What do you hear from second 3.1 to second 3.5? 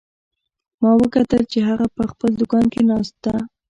ده